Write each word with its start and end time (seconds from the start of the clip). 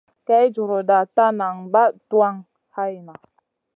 Kay 0.27 0.45
juruda 0.55 0.99
ta 1.15 1.25
nan 1.39 1.55
bah 1.73 1.89
tuwan 2.09 2.35
hayna. 2.75 3.15